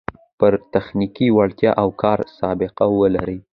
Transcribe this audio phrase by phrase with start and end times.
[0.39, 3.37] پوره تخنیکي وړتیا او کاري سابقه و لري